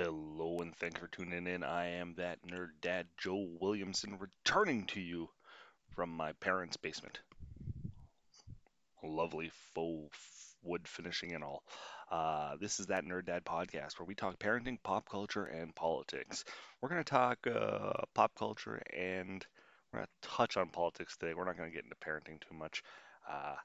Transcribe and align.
Hello 0.00 0.58
and 0.60 0.76
thank 0.76 0.94
you 0.94 1.00
for 1.00 1.08
tuning 1.08 1.48
in. 1.48 1.64
I 1.64 1.88
am 1.94 2.14
that 2.18 2.38
nerd 2.46 2.68
dad, 2.80 3.08
Joe 3.16 3.48
Williamson, 3.60 4.16
returning 4.20 4.84
to 4.86 5.00
you 5.00 5.28
from 5.96 6.10
my 6.10 6.34
parents' 6.34 6.76
basement. 6.76 7.18
Lovely 9.02 9.50
faux 9.74 10.54
wood 10.62 10.86
finishing 10.86 11.32
and 11.32 11.42
all. 11.42 11.64
Uh, 12.12 12.54
this 12.60 12.78
is 12.78 12.86
that 12.86 13.06
Nerd 13.06 13.26
Dad 13.26 13.44
podcast 13.44 13.98
where 13.98 14.06
we 14.06 14.14
talk 14.14 14.38
parenting, 14.38 14.78
pop 14.84 15.08
culture, 15.08 15.46
and 15.46 15.74
politics. 15.74 16.44
We're 16.80 16.90
going 16.90 17.02
to 17.02 17.10
talk 17.10 17.38
uh, 17.48 18.04
pop 18.14 18.36
culture 18.38 18.80
and 18.96 19.44
we're 19.92 19.98
going 19.98 20.06
to 20.22 20.28
touch 20.28 20.56
on 20.56 20.68
politics 20.68 21.16
today. 21.16 21.34
We're 21.34 21.44
not 21.44 21.56
going 21.56 21.70
to 21.70 21.74
get 21.74 21.82
into 21.82 21.96
parenting 21.96 22.40
too 22.40 22.54
much. 22.56 22.84
Uh, 23.28 23.56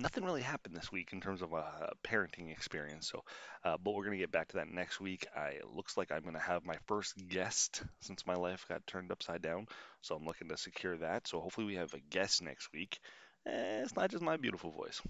nothing 0.00 0.24
really 0.24 0.42
happened 0.42 0.74
this 0.74 0.90
week 0.90 1.12
in 1.12 1.20
terms 1.20 1.42
of 1.42 1.52
a 1.52 1.92
parenting 2.04 2.50
experience. 2.50 3.08
So, 3.08 3.22
uh, 3.64 3.76
but 3.82 3.94
we're 3.94 4.04
to 4.10 4.16
get 4.16 4.32
back 4.32 4.48
to 4.48 4.56
that 4.56 4.72
next 4.72 5.00
week. 5.00 5.26
I, 5.36 5.48
it 5.50 5.68
looks 5.74 5.96
like 5.96 6.10
I'm 6.10 6.22
to 6.34 6.38
have 6.38 6.64
my 6.64 6.76
first 6.86 7.14
guest 7.28 7.82
since 8.00 8.26
my 8.26 8.34
life 8.34 8.66
got 8.68 8.86
turned 8.86 9.12
upside 9.12 9.42
down. 9.42 9.66
So 10.02 10.14
I'm 10.14 10.24
looking 10.24 10.48
to 10.48 10.56
secure 10.56 10.96
that. 10.98 11.28
So 11.28 11.40
hopefully 11.40 11.66
we 11.66 11.76
have 11.76 11.92
a 11.94 12.00
guest 12.10 12.42
next 12.42 12.72
week. 12.72 12.98
Eh, 13.46 13.82
it's 13.82 13.96
not 13.96 14.10
just 14.10 14.22
my 14.22 14.36
beautiful 14.36 14.70
voice. 14.70 15.00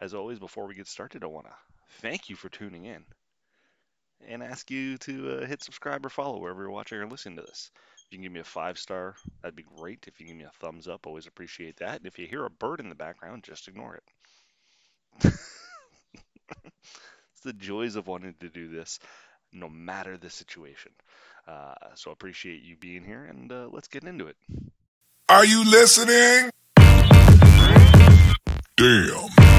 As 0.00 0.14
always, 0.14 0.38
before 0.38 0.66
we 0.66 0.74
get 0.74 0.86
started, 0.86 1.24
I 1.24 1.28
want 1.28 1.46
to 1.46 1.54
thank 2.00 2.28
you 2.28 2.36
for 2.36 2.48
tuning 2.48 2.84
in 2.84 3.04
and 4.28 4.42
ask 4.42 4.70
you 4.70 4.98
to 4.98 5.38
uh, 5.38 5.46
hit 5.46 5.62
subscribe 5.62 6.04
or 6.04 6.10
follow 6.10 6.38
wherever 6.38 6.62
you're 6.62 6.70
watching 6.70 6.98
or 6.98 7.06
listening 7.06 7.36
to 7.36 7.42
this. 7.42 7.70
You 8.10 8.18
can 8.18 8.22
give 8.22 8.32
me 8.32 8.40
a 8.40 8.44
five 8.44 8.78
star, 8.78 9.16
that'd 9.42 9.56
be 9.56 9.64
great. 9.76 10.04
If 10.06 10.20
you 10.20 10.26
give 10.26 10.36
me 10.36 10.44
a 10.44 10.50
thumbs 10.60 10.86
up, 10.86 11.06
always 11.06 11.26
appreciate 11.26 11.78
that. 11.78 11.96
And 11.96 12.06
if 12.06 12.18
you 12.18 12.26
hear 12.26 12.44
a 12.44 12.50
bird 12.50 12.80
in 12.80 12.88
the 12.88 12.94
background, 12.94 13.42
just 13.42 13.66
ignore 13.68 13.96
it. 13.96 14.04
it's 16.52 17.40
the 17.42 17.52
joys 17.52 17.96
of 17.96 18.06
wanting 18.06 18.34
to 18.40 18.48
do 18.48 18.68
this, 18.68 19.00
no 19.52 19.68
matter 19.68 20.16
the 20.16 20.30
situation. 20.30 20.92
Uh, 21.48 21.74
so 21.94 22.10
I 22.10 22.12
appreciate 22.12 22.62
you 22.62 22.76
being 22.76 23.04
here, 23.04 23.24
and 23.24 23.50
uh, 23.50 23.68
let's 23.70 23.88
get 23.88 24.04
into 24.04 24.26
it. 24.26 24.36
Are 25.28 25.44
you 25.44 25.64
listening? 25.68 26.50
Damn. 28.76 29.55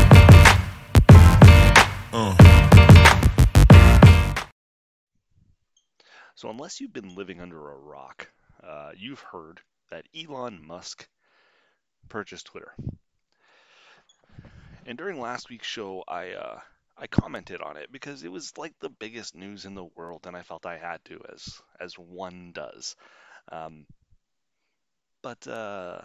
So, 6.38 6.52
unless 6.52 6.80
you've 6.80 6.94
been 6.94 7.16
living 7.16 7.42
under 7.42 7.58
a 7.58 7.76
rock, 7.76 8.30
uh, 8.64 8.92
you've 8.96 9.22
heard 9.22 9.60
that 9.90 10.06
Elon 10.16 10.64
Musk 10.64 11.08
purchased 12.10 12.46
Twitter. 12.46 12.76
And 14.86 15.00
during 15.00 15.20
last 15.20 15.50
week's 15.50 15.66
show, 15.66 16.04
I 16.08 16.34
uh, 16.34 16.60
I 16.96 17.08
commented 17.08 17.62
on 17.64 17.78
it 17.78 17.92
because 17.92 18.24
it 18.24 18.32
was 18.32 18.56
like 18.56 18.76
the 18.80 18.90
biggest 18.90 19.34
news 19.34 19.66
in 19.66 19.74
the 19.74 19.86
world, 19.96 20.28
and 20.28 20.38
I 20.38 20.44
felt 20.44 20.68
I 20.68 20.78
had 20.78 21.04
to, 21.06 21.20
as 21.34 21.60
as 21.80 21.98
one 21.98 22.52
does. 22.54 22.96
Um, 23.52 23.88
but 25.24 25.48
uh, 25.48 26.02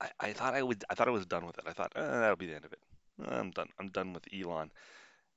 I, 0.00 0.10
I 0.18 0.32
thought 0.32 0.54
I 0.54 0.62
would 0.62 0.82
I 0.88 0.94
thought 0.94 1.08
I 1.08 1.10
was 1.10 1.26
done 1.26 1.44
with 1.44 1.58
it. 1.58 1.64
I 1.66 1.74
thought 1.74 1.92
eh, 1.96 2.00
that'll 2.00 2.36
be 2.36 2.46
the 2.46 2.56
end 2.56 2.64
of 2.64 2.72
it. 2.72 2.80
I'm 3.26 3.50
done. 3.50 3.68
I'm 3.78 3.88
done 3.88 4.14
with 4.14 4.24
Elon 4.32 4.70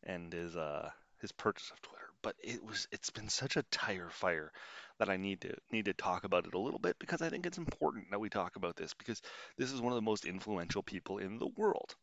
and 0.03 0.31
his 0.31 0.55
uh 0.55 0.89
his 1.19 1.33
purchase 1.33 1.71
of 1.71 1.81
Twitter. 1.81 2.05
But 2.25 2.35
it 2.43 2.65
was 2.65 2.87
it's 2.91 3.11
been 3.11 3.29
such 3.29 3.55
a 3.55 3.61
tire 3.69 4.09
fire 4.09 4.51
that 4.97 5.11
I 5.11 5.17
need 5.17 5.41
to 5.41 5.53
need 5.71 5.85
to 5.85 5.93
talk 5.93 6.23
about 6.23 6.47
it 6.47 6.55
a 6.55 6.59
little 6.59 6.79
bit 6.79 6.97
because 6.97 7.21
I 7.21 7.29
think 7.29 7.45
it's 7.45 7.59
important 7.59 8.09
that 8.09 8.19
we 8.19 8.29
talk 8.29 8.55
about 8.55 8.75
this 8.75 8.95
because 8.95 9.21
this 9.59 9.71
is 9.71 9.79
one 9.79 9.93
of 9.93 9.95
the 9.95 10.09
most 10.09 10.25
influential 10.25 10.81
people 10.81 11.19
in 11.19 11.37
the 11.37 11.49
world. 11.55 11.93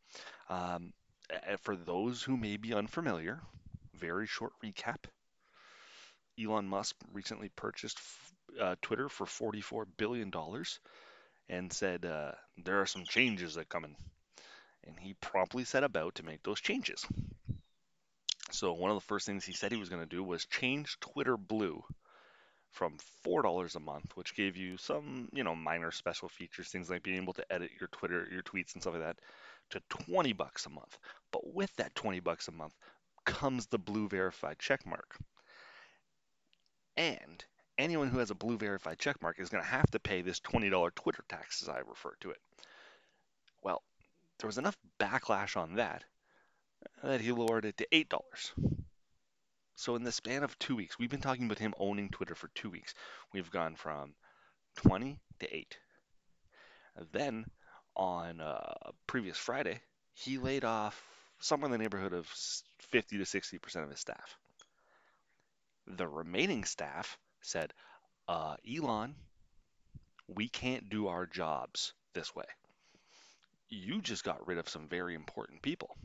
Um, 0.48 0.92
for 1.62 1.74
those 1.74 2.22
who 2.22 2.36
may 2.36 2.56
be 2.56 2.72
unfamiliar, 2.72 3.40
very 3.96 4.28
short 4.28 4.52
recap. 4.64 5.06
Elon 6.40 6.68
Musk 6.68 6.94
recently 7.12 7.50
purchased 7.56 7.98
uh, 8.60 8.76
Twitter 8.80 9.08
for 9.08 9.26
$44 9.26 9.86
billion 9.96 10.30
and 11.48 11.72
said 11.72 12.06
uh, 12.06 12.30
there 12.64 12.80
are 12.80 12.86
some 12.86 13.02
changes 13.02 13.56
that 13.56 13.68
coming, 13.68 13.96
and 14.86 15.00
he 15.00 15.14
promptly 15.14 15.64
set 15.64 15.82
about 15.82 16.14
to 16.14 16.24
make 16.24 16.44
those 16.44 16.60
changes. 16.60 17.04
So 18.52 18.72
one 18.74 18.90
of 18.90 18.96
the 18.96 19.00
first 19.00 19.26
things 19.26 19.44
he 19.44 19.52
said 19.52 19.72
he 19.72 19.78
was 19.78 19.88
going 19.88 20.02
to 20.02 20.08
do 20.08 20.22
was 20.22 20.44
change 20.44 20.98
Twitter 21.00 21.36
Blue 21.36 21.82
from 22.70 22.98
four 23.22 23.42
dollars 23.42 23.76
a 23.76 23.80
month, 23.80 24.14
which 24.14 24.34
gave 24.34 24.56
you 24.56 24.76
some, 24.76 25.28
you 25.32 25.42
know, 25.42 25.54
minor 25.54 25.90
special 25.90 26.28
features, 26.28 26.68
things 26.68 26.90
like 26.90 27.02
being 27.02 27.16
able 27.20 27.32
to 27.34 27.52
edit 27.52 27.70
your 27.80 27.88
Twitter, 27.88 28.28
your 28.30 28.42
tweets, 28.42 28.74
and 28.74 28.82
stuff 28.82 28.94
like 28.94 29.02
that, 29.02 29.18
to 29.70 29.80
twenty 29.88 30.32
bucks 30.32 30.66
a 30.66 30.70
month. 30.70 30.98
But 31.30 31.54
with 31.54 31.74
that 31.76 31.94
twenty 31.94 32.20
bucks 32.20 32.48
a 32.48 32.52
month 32.52 32.74
comes 33.24 33.66
the 33.66 33.78
blue 33.78 34.08
verified 34.08 34.58
checkmark. 34.58 35.16
And 36.96 37.44
anyone 37.78 38.08
who 38.08 38.18
has 38.18 38.30
a 38.30 38.34
blue 38.34 38.58
verified 38.58 38.98
checkmark 38.98 39.40
is 39.40 39.48
going 39.48 39.62
to 39.62 39.70
have 39.70 39.90
to 39.92 40.00
pay 40.00 40.20
this 40.20 40.40
$20 40.40 40.94
Twitter 40.94 41.24
tax, 41.28 41.62
as 41.62 41.68
I 41.68 41.78
refer 41.78 42.14
to 42.20 42.30
it. 42.30 42.38
Well, 43.62 43.82
there 44.38 44.48
was 44.48 44.58
enough 44.58 44.76
backlash 44.98 45.56
on 45.56 45.76
that 45.76 46.04
that 47.02 47.20
he 47.20 47.32
lowered 47.32 47.64
it 47.64 47.76
to 47.78 47.86
$8. 47.92 48.06
So 49.74 49.96
in 49.96 50.04
the 50.04 50.12
span 50.12 50.44
of 50.44 50.58
two 50.58 50.76
weeks, 50.76 50.98
we've 50.98 51.10
been 51.10 51.20
talking 51.20 51.46
about 51.46 51.58
him 51.58 51.74
owning 51.78 52.10
Twitter 52.10 52.34
for 52.34 52.48
two 52.54 52.70
weeks. 52.70 52.94
We've 53.32 53.50
gone 53.50 53.74
from 53.76 54.14
20 54.76 55.18
to 55.40 55.56
8. 55.56 55.78
Then 57.12 57.46
on 57.96 58.40
uh, 58.40 58.74
previous 59.06 59.36
Friday, 59.36 59.80
he 60.14 60.38
laid 60.38 60.64
off 60.64 61.02
somewhere 61.40 61.66
in 61.66 61.72
the 61.72 61.78
neighborhood 61.78 62.12
of 62.12 62.26
50 62.90 63.18
to 63.18 63.24
60% 63.24 63.82
of 63.82 63.90
his 63.90 64.00
staff. 64.00 64.38
The 65.86 66.06
remaining 66.06 66.64
staff 66.64 67.18
said, 67.40 67.72
uh, 68.28 68.56
Elon, 68.70 69.14
we 70.28 70.48
can't 70.48 70.88
do 70.88 71.08
our 71.08 71.26
jobs 71.26 71.92
this 72.14 72.34
way. 72.34 72.44
You 73.68 74.00
just 74.00 74.22
got 74.22 74.46
rid 74.46 74.58
of 74.58 74.68
some 74.68 74.86
very 74.88 75.14
important 75.14 75.62
people. 75.62 75.96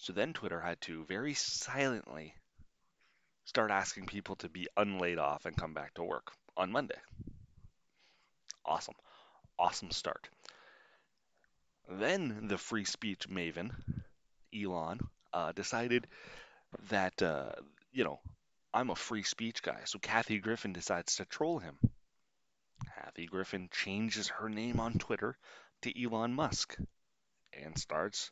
So 0.00 0.14
then 0.14 0.32
Twitter 0.32 0.62
had 0.62 0.80
to 0.82 1.04
very 1.04 1.34
silently 1.34 2.34
start 3.44 3.70
asking 3.70 4.06
people 4.06 4.34
to 4.36 4.48
be 4.48 4.66
unlaid 4.74 5.18
off 5.18 5.44
and 5.44 5.54
come 5.54 5.74
back 5.74 5.92
to 5.94 6.02
work 6.02 6.32
on 6.56 6.72
Monday. 6.72 6.98
Awesome. 8.64 8.94
Awesome 9.58 9.90
start. 9.90 10.30
Then 11.86 12.48
the 12.48 12.56
free 12.56 12.86
speech 12.86 13.28
maven, 13.28 13.72
Elon, 14.54 15.00
uh, 15.34 15.52
decided 15.52 16.06
that, 16.88 17.20
uh, 17.20 17.52
you 17.92 18.04
know, 18.04 18.20
I'm 18.72 18.88
a 18.88 18.96
free 18.96 19.22
speech 19.22 19.62
guy. 19.62 19.82
So 19.84 19.98
Kathy 19.98 20.38
Griffin 20.38 20.72
decides 20.72 21.16
to 21.16 21.26
troll 21.26 21.58
him. 21.58 21.78
Kathy 22.96 23.26
Griffin 23.26 23.68
changes 23.70 24.28
her 24.28 24.48
name 24.48 24.80
on 24.80 24.94
Twitter 24.94 25.36
to 25.82 26.02
Elon 26.02 26.32
Musk 26.32 26.78
and 27.52 27.76
starts 27.76 28.30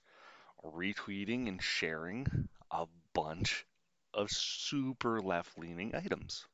retweeting 0.64 1.48
and 1.48 1.62
sharing 1.62 2.48
a 2.70 2.86
bunch 3.14 3.66
of 4.14 4.30
super 4.30 5.20
left 5.20 5.58
leaning 5.58 5.94
items. 5.94 6.46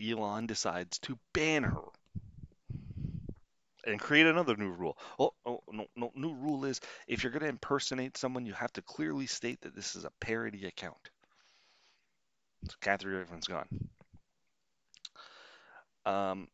Elon 0.00 0.46
decides 0.46 0.98
to 1.00 1.18
ban 1.32 1.64
her 1.64 1.82
and 3.84 4.00
create 4.00 4.26
another 4.26 4.56
new 4.56 4.70
rule. 4.70 4.96
Oh, 5.18 5.32
oh 5.46 5.62
no, 5.70 5.86
no, 5.96 6.12
new 6.14 6.34
rule 6.34 6.64
is 6.64 6.80
if 7.06 7.22
you're 7.22 7.32
going 7.32 7.42
to 7.42 7.48
impersonate 7.48 8.16
someone, 8.16 8.46
you 8.46 8.52
have 8.52 8.72
to 8.74 8.82
clearly 8.82 9.26
state 9.26 9.60
that 9.62 9.74
this 9.74 9.96
is 9.96 10.04
a 10.04 10.12
parody 10.20 10.66
account. 10.66 11.10
So 12.68 12.76
Kathy 12.80 13.06
Griffin's 13.06 13.46
gone. 13.46 13.68
Um, 16.04 16.48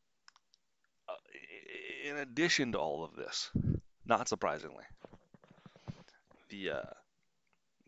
uh, 1.09 1.13
in 2.09 2.17
addition 2.17 2.73
to 2.73 2.79
all 2.79 3.05
of 3.05 3.17
this, 3.17 3.51
not 4.07 4.29
surprisingly, 4.29 4.85
the 6.49 6.71
uh, 6.71 6.93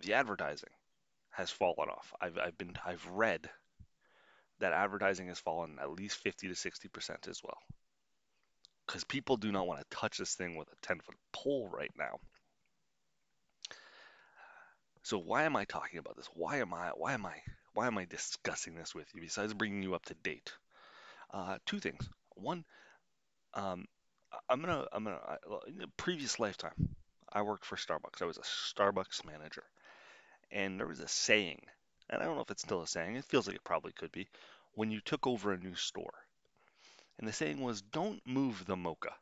the 0.01 0.15
advertising 0.15 0.71
has 1.31 1.51
fallen 1.51 1.89
off. 1.89 2.13
I've 2.21 2.39
I've 2.39 2.59
been 2.59 2.75
I've 2.85 3.07
read 3.07 3.49
that 4.59 4.73
advertising 4.73 5.29
has 5.29 5.39
fallen 5.39 5.79
at 5.81 5.91
least 5.91 6.19
50 6.19 6.49
to 6.49 6.55
60 6.55 6.89
percent 6.89 7.29
as 7.29 7.43
well, 7.43 7.59
because 8.87 9.05
people 9.05 9.37
do 9.37 9.53
not 9.53 9.67
want 9.67 9.81
to 9.81 9.97
touch 9.97 10.19
this 10.19 10.35
thing 10.35 10.57
with 10.57 10.69
a 10.69 10.87
10 10.87 11.01
foot 11.01 11.17
pole 11.33 11.69
right 11.73 11.93
now. 11.99 12.19
So 15.03 15.19
why 15.19 15.45
am 15.45 15.55
I 15.55 15.65
talking 15.65 16.01
about 16.01 16.17
this? 16.17 16.29
Why 16.35 16.59
am 16.59 16.75
I 16.75 16.89
why 16.89 17.13
am 17.15 17.27
I 17.27 17.37
why 17.75 17.87
am 17.87 17.99
I 17.99 18.07
discussing 18.07 18.75
this 18.75 18.95
with 18.95 19.07
you 19.15 19.21
besides 19.21 19.55
bringing 19.55 19.83
you 19.83 19.95
up 19.95 20.05
to 20.07 20.15
date? 20.15 20.53
Uh, 21.33 21.59
two 21.67 21.79
things. 21.79 22.09
One, 22.35 22.65
um, 23.55 23.87
I'm 24.49 24.61
gonna 24.61 24.87
I'm 24.93 25.05
gonna 25.05 25.21
in 25.69 25.83
a 25.83 25.89
previous 25.97 26.41
lifetime, 26.41 26.97
I 27.33 27.43
worked 27.43 27.65
for 27.65 27.77
Starbucks. 27.77 28.23
I 28.23 28.25
was 28.25 28.39
a 28.39 28.41
Starbucks 28.41 29.25
manager, 29.25 29.65
and 30.51 30.79
there 30.79 30.87
was 30.87 31.01
a 31.01 31.09
saying, 31.09 31.61
and 32.09 32.23
I 32.23 32.25
don't 32.25 32.37
know 32.37 32.43
if 32.43 32.51
it's 32.51 32.63
still 32.63 32.83
a 32.83 32.87
saying. 32.87 33.17
It 33.17 33.25
feels 33.25 33.47
like 33.47 33.57
it 33.57 33.65
probably 33.65 33.93
could 33.93 34.13
be, 34.13 34.29
when 34.75 34.91
you 34.91 35.01
took 35.01 35.27
over 35.27 35.53
a 35.53 35.59
new 35.59 35.75
store, 35.75 36.15
and 37.19 37.27
the 37.29 37.33
saying 37.33 37.61
was, 37.61 37.83
"Don't 37.83 38.27
move 38.27 38.65
the 38.65 38.77
mocha." 38.77 39.15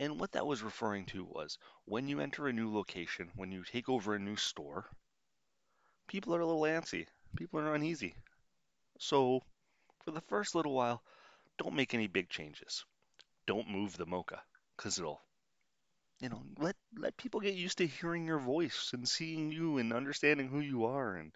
And 0.00 0.20
what 0.20 0.32
that 0.32 0.46
was 0.46 0.62
referring 0.62 1.06
to 1.06 1.24
was 1.24 1.58
when 1.84 2.08
you 2.08 2.20
enter 2.20 2.46
a 2.46 2.52
new 2.52 2.72
location, 2.72 3.30
when 3.34 3.50
you 3.50 3.64
take 3.64 3.88
over 3.88 4.14
a 4.14 4.18
new 4.18 4.36
store, 4.36 4.88
people 6.06 6.34
are 6.34 6.40
a 6.40 6.46
little 6.46 6.62
antsy. 6.62 7.06
People 7.36 7.60
are 7.60 7.74
uneasy. 7.74 8.14
So, 8.98 9.42
for 10.04 10.12
the 10.12 10.20
first 10.20 10.54
little 10.54 10.72
while, 10.72 11.02
don't 11.56 11.74
make 11.74 11.94
any 11.94 12.06
big 12.06 12.28
changes. 12.28 12.84
Don't 13.46 13.68
move 13.68 13.96
the 13.96 14.06
mocha, 14.06 14.40
because 14.76 14.98
it'll, 14.98 15.20
you 16.20 16.28
know, 16.28 16.42
let 16.58 16.76
let 16.96 17.16
people 17.16 17.40
get 17.40 17.54
used 17.54 17.78
to 17.78 17.86
hearing 17.86 18.26
your 18.26 18.38
voice 18.40 18.90
and 18.92 19.08
seeing 19.08 19.52
you 19.52 19.78
and 19.78 19.92
understanding 19.92 20.48
who 20.48 20.60
you 20.60 20.86
are, 20.86 21.14
and 21.14 21.32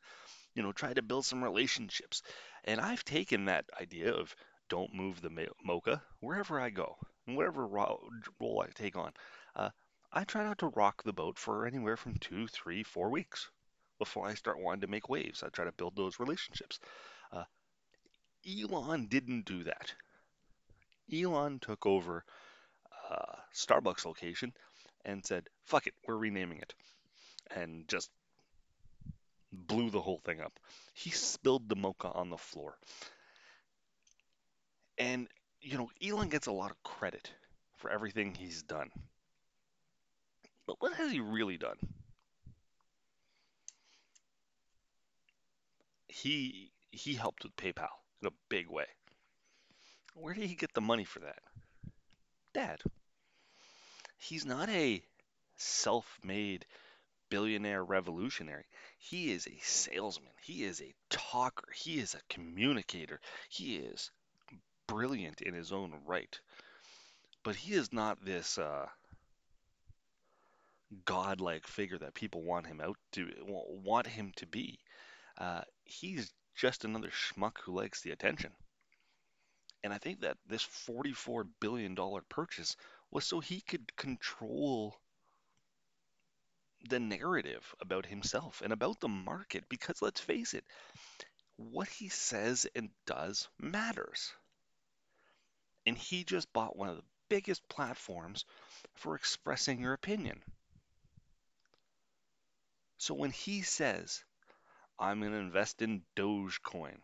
you 0.54 0.62
know, 0.62 0.72
try 0.72 0.92
to 0.92 1.02
build 1.02 1.24
some 1.24 1.42
relationships. 1.42 2.22
And 2.64 2.80
I've 2.80 3.04
taken 3.04 3.44
that 3.44 3.64
idea 3.80 4.12
of 4.12 4.34
don't 4.68 4.94
move 4.94 5.20
the 5.20 5.48
mocha 5.64 6.02
wherever 6.20 6.60
I 6.60 6.70
go, 6.70 6.96
and 7.26 7.36
whatever 7.36 7.66
role 7.66 8.64
I 8.64 8.70
take 8.74 8.96
on. 8.96 9.12
Uh, 9.54 9.70
I 10.12 10.24
try 10.24 10.44
not 10.44 10.58
to 10.58 10.68
rock 10.68 11.02
the 11.02 11.12
boat 11.12 11.38
for 11.38 11.66
anywhere 11.66 11.96
from 11.96 12.16
two, 12.16 12.48
three, 12.48 12.82
four 12.82 13.08
weeks 13.10 13.50
before 13.98 14.26
I 14.26 14.34
start 14.34 14.60
wanting 14.60 14.82
to 14.82 14.86
make 14.88 15.08
waves. 15.08 15.42
I 15.42 15.48
try 15.48 15.64
to 15.64 15.72
build 15.72 15.96
those 15.96 16.18
relationships. 16.18 16.80
Uh, 17.32 17.44
Elon 18.46 19.06
didn't 19.06 19.46
do 19.46 19.64
that. 19.64 19.94
Elon 21.12 21.60
took 21.60 21.86
over 21.86 22.24
uh, 23.10 23.36
Starbucks 23.54 24.04
location 24.04 24.52
and 25.04 25.24
said, 25.24 25.48
fuck 25.64 25.86
it, 25.86 25.94
we're 26.06 26.16
renaming 26.16 26.58
it. 26.58 26.74
And 27.54 27.86
just 27.88 28.10
blew 29.52 29.90
the 29.90 30.00
whole 30.00 30.20
thing 30.24 30.40
up. 30.40 30.58
He 30.94 31.10
spilled 31.10 31.68
the 31.68 31.76
mocha 31.76 32.08
on 32.08 32.30
the 32.30 32.38
floor. 32.38 32.76
And, 34.98 35.28
you 35.60 35.78
know, 35.78 35.90
Elon 36.06 36.28
gets 36.28 36.46
a 36.46 36.52
lot 36.52 36.70
of 36.70 36.82
credit 36.82 37.30
for 37.76 37.90
everything 37.90 38.34
he's 38.34 38.62
done. 38.62 38.90
But 40.66 40.76
what 40.80 40.94
has 40.94 41.10
he 41.10 41.20
really 41.20 41.58
done? 41.58 41.76
He 46.08 46.70
he 46.90 47.14
helped 47.14 47.42
with 47.42 47.56
PayPal 47.56 47.88
in 48.20 48.28
a 48.28 48.32
big 48.48 48.68
way. 48.68 48.84
Where 50.14 50.34
did 50.34 50.44
he 50.44 50.54
get 50.54 50.74
the 50.74 50.80
money 50.80 51.04
for 51.04 51.20
that? 51.20 51.40
Dad. 52.52 52.80
He's 54.22 54.46
not 54.46 54.68
a 54.68 55.02
self-made 55.56 56.64
billionaire 57.28 57.82
revolutionary. 57.82 58.66
He 58.98 59.32
is 59.32 59.48
a 59.48 59.58
salesman. 59.62 60.30
He 60.42 60.62
is 60.62 60.80
a 60.80 60.94
talker. 61.10 61.66
He 61.74 61.98
is 61.98 62.14
a 62.14 62.20
communicator. 62.32 63.20
He 63.48 63.76
is 63.76 64.12
brilliant 64.86 65.40
in 65.40 65.54
his 65.54 65.72
own 65.72 66.02
right. 66.06 66.38
But 67.42 67.56
he 67.56 67.74
is 67.74 67.92
not 67.92 68.24
this 68.24 68.58
uh, 68.58 68.86
godlike 71.04 71.66
figure 71.66 71.98
that 71.98 72.14
people 72.14 72.42
want 72.42 72.68
him 72.68 72.80
out 72.80 72.98
to 73.12 73.28
want 73.42 74.06
him 74.06 74.32
to 74.36 74.46
be. 74.46 74.78
Uh, 75.36 75.62
he's 75.84 76.32
just 76.54 76.84
another 76.84 77.10
schmuck 77.10 77.58
who 77.64 77.74
likes 77.74 78.02
the 78.02 78.12
attention. 78.12 78.52
And 79.82 79.92
I 79.92 79.98
think 79.98 80.20
that 80.20 80.36
this 80.46 80.62
$44 80.62 81.44
billion 81.58 81.96
purchase 82.28 82.76
was 83.12 83.26
so 83.26 83.40
he 83.40 83.60
could 83.60 83.94
control 83.94 84.98
the 86.88 86.98
narrative 86.98 87.74
about 87.80 88.06
himself 88.06 88.62
and 88.62 88.72
about 88.72 88.98
the 89.00 89.08
market 89.08 89.68
because 89.68 90.02
let's 90.02 90.18
face 90.20 90.54
it, 90.54 90.64
what 91.56 91.88
he 91.88 92.08
says 92.08 92.66
and 92.74 92.90
does 93.06 93.48
matters. 93.60 94.32
And 95.86 95.96
he 95.96 96.24
just 96.24 96.52
bought 96.52 96.76
one 96.76 96.88
of 96.88 96.96
the 96.96 97.04
biggest 97.28 97.68
platforms 97.68 98.44
for 98.94 99.14
expressing 99.14 99.80
your 99.80 99.92
opinion. 99.92 100.42
So 102.96 103.14
when 103.14 103.30
he 103.30 103.62
says, 103.62 104.24
I'm 104.98 105.20
going 105.20 105.32
to 105.32 105.38
invest 105.38 105.82
in 105.82 106.02
Dogecoin, 106.16 107.00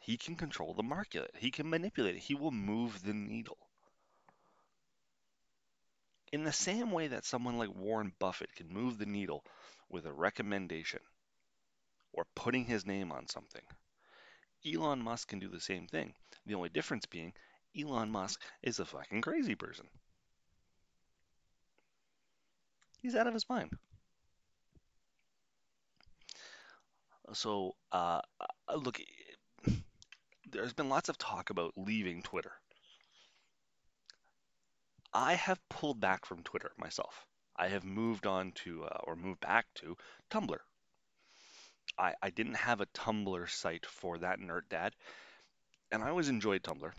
he 0.00 0.16
can 0.16 0.34
control 0.34 0.74
the 0.74 0.82
market. 0.82 1.30
He 1.36 1.50
can 1.50 1.70
manipulate 1.70 2.16
it. 2.16 2.22
He 2.22 2.34
will 2.34 2.50
move 2.50 3.02
the 3.04 3.14
needle. 3.14 3.58
In 6.32 6.44
the 6.44 6.52
same 6.52 6.92
way 6.92 7.08
that 7.08 7.24
someone 7.24 7.58
like 7.58 7.74
Warren 7.74 8.12
Buffett 8.18 8.54
can 8.54 8.68
move 8.68 8.98
the 8.98 9.06
needle 9.06 9.44
with 9.88 10.06
a 10.06 10.12
recommendation 10.12 11.00
or 12.12 12.26
putting 12.36 12.64
his 12.64 12.86
name 12.86 13.10
on 13.10 13.26
something, 13.28 13.64
Elon 14.64 15.02
Musk 15.02 15.28
can 15.28 15.40
do 15.40 15.48
the 15.48 15.60
same 15.60 15.88
thing. 15.88 16.14
The 16.46 16.54
only 16.54 16.68
difference 16.68 17.06
being 17.06 17.32
Elon 17.76 18.10
Musk 18.10 18.40
is 18.62 18.78
a 18.78 18.84
fucking 18.84 19.22
crazy 19.22 19.54
person. 19.54 19.88
He's 23.00 23.14
out 23.14 23.26
of 23.26 23.34
his 23.34 23.48
mind. 23.48 23.72
So, 27.32 27.74
uh, 27.92 28.20
uh 28.68 28.74
look, 28.74 29.00
there's 30.50 30.72
been 30.72 30.88
lots 30.88 31.08
of 31.08 31.18
talk 31.18 31.50
about 31.50 31.72
leaving 31.76 32.22
Twitter. 32.22 32.52
I 35.12 35.34
have 35.34 35.68
pulled 35.68 36.00
back 36.00 36.24
from 36.24 36.42
Twitter 36.42 36.70
myself. 36.78 37.26
I 37.56 37.68
have 37.68 37.84
moved 37.84 38.26
on 38.26 38.52
to, 38.64 38.84
uh, 38.84 38.98
or 39.04 39.16
moved 39.16 39.40
back 39.40 39.66
to 39.76 39.96
Tumblr. 40.30 40.58
I, 41.98 42.14
I 42.22 42.30
didn't 42.30 42.54
have 42.54 42.80
a 42.80 42.86
Tumblr 42.86 43.50
site 43.50 43.84
for 43.86 44.18
that 44.18 44.38
nerd 44.38 44.68
dad, 44.70 44.94
and 45.90 46.02
I 46.02 46.08
always 46.08 46.28
enjoyed 46.28 46.62
Tumblr. 46.62 46.92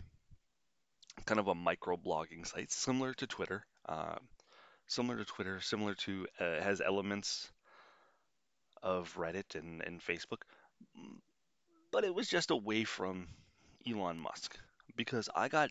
Kind 1.24 1.40
of 1.40 1.48
a 1.48 1.54
micro 1.54 1.96
blogging 1.96 2.46
site, 2.46 2.70
similar 2.70 3.14
to 3.14 3.26
Twitter. 3.26 3.64
Uh, 3.88 4.16
similar 4.86 5.16
to 5.16 5.24
Twitter, 5.24 5.60
similar 5.60 5.94
to, 5.94 6.26
uh, 6.38 6.60
has 6.60 6.80
elements 6.80 7.50
of 8.82 9.14
Reddit 9.16 9.54
and, 9.54 9.82
and 9.82 10.00
Facebook, 10.00 10.42
but 11.90 12.04
it 12.04 12.14
was 12.14 12.28
just 12.28 12.50
away 12.50 12.84
from 12.84 13.28
Elon 13.88 14.18
Musk 14.18 14.58
because 14.96 15.28
I 15.34 15.48
got, 15.48 15.70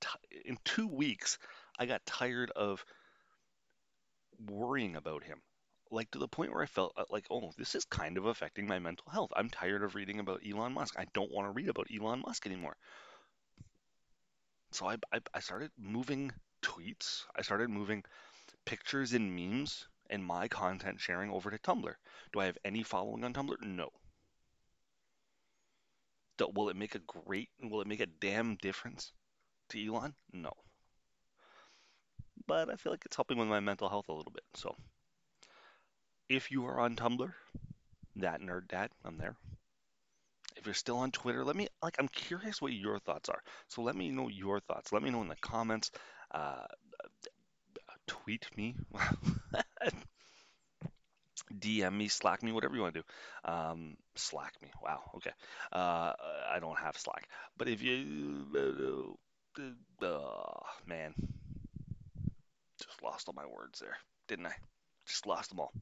t- 0.00 0.40
in 0.44 0.56
two 0.64 0.86
weeks, 0.86 1.38
I 1.82 1.86
got 1.86 2.06
tired 2.06 2.52
of 2.52 2.84
worrying 4.38 4.94
about 4.94 5.24
him. 5.24 5.42
Like 5.90 6.12
to 6.12 6.20
the 6.20 6.28
point 6.28 6.52
where 6.52 6.62
I 6.62 6.66
felt 6.66 6.92
uh, 6.96 7.06
like, 7.10 7.26
oh, 7.28 7.50
this 7.58 7.74
is 7.74 7.84
kind 7.86 8.16
of 8.16 8.26
affecting 8.26 8.68
my 8.68 8.78
mental 8.78 9.10
health. 9.10 9.32
I'm 9.34 9.50
tired 9.50 9.82
of 9.82 9.96
reading 9.96 10.20
about 10.20 10.42
Elon 10.48 10.74
Musk. 10.74 10.94
I 10.96 11.06
don't 11.12 11.32
want 11.32 11.48
to 11.48 11.50
read 11.50 11.68
about 11.68 11.88
Elon 11.92 12.22
Musk 12.24 12.46
anymore. 12.46 12.76
So 14.70 14.86
I, 14.86 14.94
I, 15.12 15.18
I 15.34 15.40
started 15.40 15.72
moving 15.76 16.30
tweets. 16.62 17.24
I 17.34 17.42
started 17.42 17.68
moving 17.68 18.04
pictures 18.64 19.12
and 19.12 19.34
memes 19.34 19.88
and 20.08 20.24
my 20.24 20.46
content 20.46 21.00
sharing 21.00 21.32
over 21.32 21.50
to 21.50 21.58
Tumblr. 21.58 21.94
Do 22.32 22.38
I 22.38 22.44
have 22.44 22.58
any 22.64 22.84
following 22.84 23.24
on 23.24 23.34
Tumblr? 23.34 23.60
No. 23.60 23.90
Will 26.54 26.68
it 26.68 26.76
make 26.76 26.94
a 26.94 27.00
great, 27.00 27.48
will 27.60 27.80
it 27.80 27.88
make 27.88 28.00
a 28.00 28.06
damn 28.06 28.54
difference 28.54 29.10
to 29.70 29.84
Elon? 29.84 30.14
No 30.32 30.52
but 32.46 32.70
I 32.70 32.76
feel 32.76 32.92
like 32.92 33.04
it's 33.06 33.16
helping 33.16 33.38
with 33.38 33.48
my 33.48 33.60
mental 33.60 33.88
health 33.88 34.08
a 34.08 34.12
little 34.12 34.32
bit. 34.32 34.44
So 34.54 34.74
if 36.28 36.50
you 36.50 36.66
are 36.66 36.80
on 36.80 36.96
Tumblr, 36.96 37.32
that 38.16 38.40
nerd 38.40 38.68
dad, 38.68 38.90
I'm 39.04 39.18
there. 39.18 39.36
If 40.56 40.66
you're 40.66 40.74
still 40.74 40.98
on 40.98 41.10
Twitter, 41.10 41.44
let 41.44 41.56
me 41.56 41.68
like 41.82 41.96
I'm 41.98 42.08
curious 42.08 42.60
what 42.60 42.72
your 42.72 42.98
thoughts 42.98 43.28
are. 43.28 43.42
So 43.68 43.82
let 43.82 43.96
me 43.96 44.10
know 44.10 44.28
your 44.28 44.60
thoughts. 44.60 44.92
Let 44.92 45.02
me 45.02 45.10
know 45.10 45.22
in 45.22 45.28
the 45.28 45.36
comments. 45.36 45.90
Uh, 46.30 46.66
tweet 48.06 48.46
me, 48.56 48.74
DM 51.58 51.92
me, 51.94 52.08
Slack 52.08 52.42
me, 52.42 52.52
whatever 52.52 52.74
you 52.74 52.82
want 52.82 52.94
to 52.94 53.00
do. 53.00 53.50
Um, 53.50 53.96
Slack 54.14 54.54
me. 54.62 54.70
Wow. 54.82 55.02
Okay. 55.16 55.32
Uh, 55.72 56.12
I 56.52 56.58
don't 56.60 56.78
have 56.78 56.96
Slack, 56.96 57.28
but 57.56 57.68
if 57.68 57.82
you, 57.82 59.16
uh, 59.60 60.06
uh, 60.06 60.60
man, 60.86 61.14
lost 63.02 63.28
all 63.28 63.34
my 63.34 63.46
words 63.46 63.80
there, 63.80 63.96
didn't 64.28 64.46
I? 64.46 64.54
Just 65.06 65.26
lost 65.26 65.50
them 65.50 65.60
all. 65.60 65.72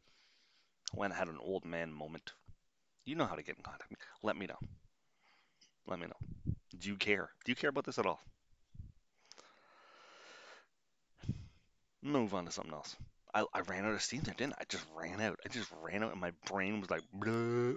When 0.92 1.12
I 1.12 1.16
had 1.16 1.28
an 1.28 1.38
old 1.40 1.64
man 1.64 1.92
moment. 1.92 2.32
You 3.04 3.14
know 3.14 3.26
how 3.26 3.34
to 3.34 3.42
get 3.42 3.56
in 3.56 3.62
contact. 3.62 3.94
Let 4.22 4.36
me 4.36 4.46
know. 4.46 4.58
Let 5.86 5.98
me 5.98 6.06
know. 6.06 6.54
Do 6.78 6.88
you 6.88 6.96
care? 6.96 7.30
Do 7.44 7.52
you 7.52 7.56
care 7.56 7.70
about 7.70 7.84
this 7.84 7.98
at 7.98 8.06
all? 8.06 8.20
Move 12.02 12.34
on 12.34 12.46
to 12.46 12.52
something 12.52 12.72
else. 12.72 12.96
I, 13.34 13.44
I 13.52 13.60
ran 13.60 13.84
out 13.84 13.92
of 13.92 14.02
steam 14.02 14.22
there, 14.22 14.34
didn't 14.36 14.54
I? 14.54 14.62
I 14.62 14.64
just 14.68 14.84
ran 14.96 15.20
out. 15.20 15.38
I 15.44 15.48
just 15.48 15.70
ran 15.82 16.02
out, 16.02 16.12
and 16.12 16.20
my 16.20 16.32
brain 16.46 16.80
was 16.80 16.90
like, 16.90 17.02
Bleh. 17.16 17.76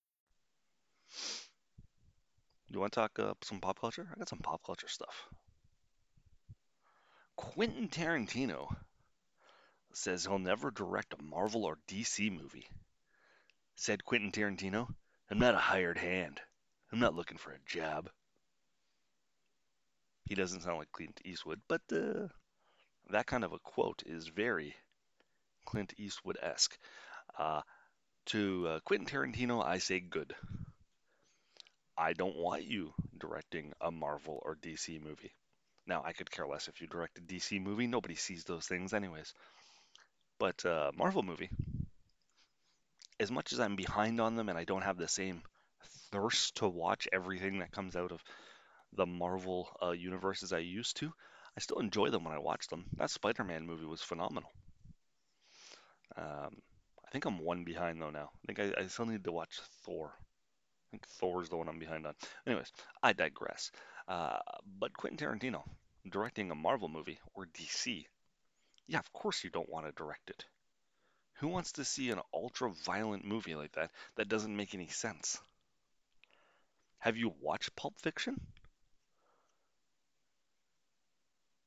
Do 2.71 2.77
you 2.77 2.81
want 2.81 2.93
to 2.93 2.99
talk 3.01 3.19
uh, 3.19 3.33
some 3.43 3.59
pop 3.59 3.81
culture? 3.81 4.07
I 4.09 4.17
got 4.17 4.29
some 4.29 4.39
pop 4.39 4.61
culture 4.65 4.87
stuff. 4.87 5.27
Quentin 7.35 7.89
Tarantino 7.89 8.73
says 9.91 10.23
he'll 10.23 10.39
never 10.39 10.71
direct 10.71 11.13
a 11.13 11.21
Marvel 11.21 11.65
or 11.65 11.77
DC 11.89 12.31
movie. 12.31 12.69
Said 13.75 14.05
Quentin 14.05 14.31
Tarantino, 14.31 14.87
I'm 15.29 15.39
not 15.39 15.53
a 15.53 15.57
hired 15.57 15.97
hand. 15.97 16.39
I'm 16.93 16.99
not 16.99 17.13
looking 17.13 17.37
for 17.37 17.51
a 17.51 17.59
job. 17.65 18.09
He 20.23 20.35
doesn't 20.35 20.61
sound 20.61 20.77
like 20.77 20.93
Clint 20.93 21.19
Eastwood, 21.25 21.59
but 21.67 21.81
uh, 21.91 22.27
that 23.09 23.27
kind 23.27 23.43
of 23.43 23.51
a 23.51 23.59
quote 23.59 24.03
is 24.05 24.27
very 24.27 24.75
Clint 25.65 25.93
Eastwood 25.97 26.37
esque. 26.41 26.77
Uh, 27.37 27.61
to 28.27 28.67
uh, 28.67 28.79
Quentin 28.85 29.07
Tarantino, 29.07 29.61
I 29.61 29.79
say 29.79 29.99
good. 29.99 30.33
I 32.01 32.13
don't 32.13 32.35
want 32.35 32.63
you 32.63 32.95
directing 33.19 33.73
a 33.79 33.91
Marvel 33.91 34.41
or 34.43 34.55
DC 34.55 34.99
movie. 35.03 35.35
Now, 35.85 36.01
I 36.03 36.13
could 36.13 36.31
care 36.31 36.47
less 36.47 36.67
if 36.67 36.81
you 36.81 36.87
direct 36.87 37.19
a 37.19 37.21
DC 37.21 37.61
movie. 37.61 37.85
Nobody 37.85 38.15
sees 38.15 38.43
those 38.43 38.65
things, 38.65 38.91
anyways. 38.91 39.35
But 40.39 40.65
uh, 40.65 40.91
Marvel 40.97 41.21
movie, 41.21 41.51
as 43.19 43.29
much 43.29 43.53
as 43.53 43.59
I'm 43.59 43.75
behind 43.75 44.19
on 44.19 44.35
them 44.35 44.49
and 44.49 44.57
I 44.57 44.63
don't 44.63 44.81
have 44.81 44.97
the 44.97 45.07
same 45.07 45.43
thirst 46.11 46.55
to 46.55 46.67
watch 46.67 47.07
everything 47.13 47.59
that 47.59 47.71
comes 47.71 47.95
out 47.95 48.11
of 48.11 48.23
the 48.93 49.05
Marvel 49.05 49.69
uh, 49.79 49.91
universe 49.91 50.41
as 50.41 50.53
I 50.53 50.57
used 50.57 50.97
to, 50.97 51.13
I 51.55 51.59
still 51.59 51.77
enjoy 51.77 52.09
them 52.09 52.23
when 52.23 52.33
I 52.33 52.39
watch 52.39 52.67
them. 52.67 52.85
That 52.97 53.11
Spider-Man 53.11 53.67
movie 53.67 53.85
was 53.85 54.01
phenomenal. 54.01 54.49
Um, 56.17 56.57
I 57.05 57.11
think 57.11 57.25
I'm 57.25 57.37
one 57.37 57.63
behind 57.63 58.01
though 58.01 58.09
now. 58.09 58.31
I 58.43 58.53
think 58.53 58.75
I, 58.75 58.81
I 58.81 58.87
still 58.87 59.05
need 59.05 59.23
to 59.23 59.31
watch 59.31 59.59
Thor. 59.85 60.15
I 60.91 60.97
think 60.97 61.07
Thor's 61.07 61.47
the 61.47 61.55
one 61.55 61.69
I'm 61.69 61.79
behind 61.79 62.05
on. 62.05 62.15
Anyways, 62.45 62.71
I 63.01 63.13
digress. 63.13 63.71
Uh, 64.09 64.39
but 64.77 64.91
Quentin 64.97 65.25
Tarantino 65.25 65.63
directing 66.09 66.51
a 66.51 66.55
Marvel 66.55 66.89
movie 66.89 67.19
or 67.33 67.45
DC, 67.45 68.05
yeah, 68.87 68.99
of 68.99 69.13
course 69.13 69.43
you 69.43 69.49
don't 69.49 69.69
want 69.69 69.85
to 69.85 69.93
direct 69.93 70.29
it. 70.29 70.43
Who 71.35 71.47
wants 71.47 71.71
to 71.73 71.85
see 71.85 72.09
an 72.09 72.19
ultra 72.33 72.71
violent 72.85 73.23
movie 73.23 73.55
like 73.55 73.71
that 73.73 73.91
that 74.15 74.27
doesn't 74.27 74.55
make 74.55 74.75
any 74.75 74.87
sense? 74.87 75.39
Have 76.99 77.15
you 77.15 77.33
watched 77.39 77.75
Pulp 77.75 77.99
Fiction? 78.01 78.39